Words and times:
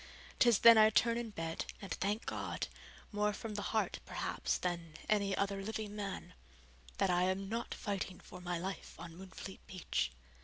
'Tis 0.39 0.57
then 0.57 0.79
I 0.79 0.89
turn 0.89 1.15
in 1.15 1.29
bed 1.29 1.65
and 1.79 1.91
thank 1.93 2.25
God, 2.25 2.67
more 3.11 3.33
from 3.33 3.53
the 3.53 3.61
heart, 3.69 3.99
perhaps, 4.03 4.57
than, 4.57 4.95
any 5.07 5.37
other 5.37 5.61
living 5.61 5.95
man, 5.95 6.33
that 6.97 7.11
I 7.11 7.25
am 7.25 7.47
not 7.47 7.75
fighting 7.75 8.19
for 8.19 8.41
my 8.41 8.57
life 8.57 8.95
on 8.97 9.15
Moonfleet 9.15 9.59
Beach. 9.67 10.11